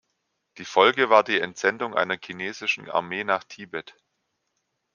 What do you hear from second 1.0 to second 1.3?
war